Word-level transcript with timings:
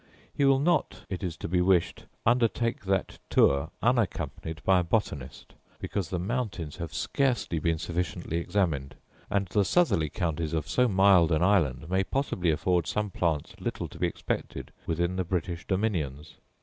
He 0.33 0.45
will 0.45 0.57
not, 0.57 1.05
it 1.09 1.21
is 1.21 1.37
to 1.37 1.47
be 1.47 1.61
wished, 1.61 2.05
undertake 2.25 2.85
that 2.85 3.19
tour 3.29 3.69
unaccompanied 3.83 4.63
by 4.63 4.79
a 4.79 4.83
botanist, 4.83 5.53
because 5.79 6.09
the 6.09 6.17
mountains 6.17 6.77
have 6.77 6.91
scarcely 6.91 7.59
been 7.59 7.77
sufficiently 7.77 8.37
examined; 8.37 8.95
and 9.29 9.45
the 9.49 9.63
southerly 9.63 10.09
counties 10.09 10.53
of 10.53 10.67
so 10.67 10.87
mild 10.87 11.31
an 11.31 11.43
island 11.43 11.87
may 11.87 12.03
possibly 12.03 12.49
afford 12.49 12.87
some 12.87 13.11
plants 13.11 13.53
little 13.59 13.87
to 13.89 13.99
be 13.99 14.07
expected 14.07 14.71
within 14.87 15.17
the 15.17 15.23
British 15.23 15.67
dominions. 15.67 16.37